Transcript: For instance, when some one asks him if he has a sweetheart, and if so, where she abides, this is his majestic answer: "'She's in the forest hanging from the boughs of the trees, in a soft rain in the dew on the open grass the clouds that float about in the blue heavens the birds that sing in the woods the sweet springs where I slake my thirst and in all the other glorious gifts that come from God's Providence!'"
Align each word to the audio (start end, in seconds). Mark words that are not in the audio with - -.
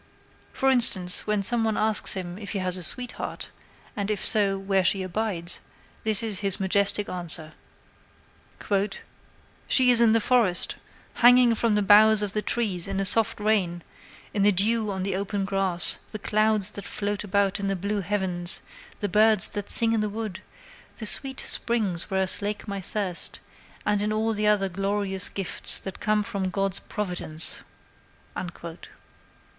For 0.51 0.71
instance, 0.71 1.27
when 1.27 1.43
some 1.43 1.63
one 1.63 1.77
asks 1.77 2.13
him 2.13 2.39
if 2.39 2.53
he 2.53 2.57
has 2.57 2.75
a 2.75 2.81
sweetheart, 2.81 3.51
and 3.95 4.09
if 4.09 4.25
so, 4.25 4.57
where 4.57 4.83
she 4.83 5.03
abides, 5.03 5.59
this 6.01 6.23
is 6.23 6.39
his 6.39 6.59
majestic 6.59 7.07
answer: 7.07 7.53
"'She's 9.67 10.01
in 10.01 10.13
the 10.13 10.19
forest 10.19 10.75
hanging 11.21 11.53
from 11.53 11.75
the 11.75 11.83
boughs 11.83 12.23
of 12.23 12.33
the 12.33 12.41
trees, 12.41 12.87
in 12.87 12.99
a 12.99 13.05
soft 13.05 13.39
rain 13.39 13.83
in 14.33 14.41
the 14.41 14.51
dew 14.51 14.89
on 14.89 15.03
the 15.03 15.15
open 15.15 15.45
grass 15.45 15.99
the 16.09 16.17
clouds 16.17 16.71
that 16.71 16.83
float 16.85 17.23
about 17.23 17.59
in 17.59 17.67
the 17.67 17.75
blue 17.75 18.01
heavens 18.01 18.63
the 19.01 19.07
birds 19.07 19.49
that 19.49 19.69
sing 19.69 19.93
in 19.93 20.01
the 20.01 20.09
woods 20.09 20.39
the 20.95 21.05
sweet 21.05 21.39
springs 21.41 22.09
where 22.09 22.23
I 22.23 22.25
slake 22.25 22.67
my 22.67 22.81
thirst 22.81 23.39
and 23.85 24.01
in 24.01 24.11
all 24.11 24.33
the 24.33 24.47
other 24.47 24.67
glorious 24.67 25.29
gifts 25.29 25.79
that 25.81 25.99
come 25.99 26.23
from 26.23 26.49
God's 26.49 26.79
Providence!'" 26.79 27.59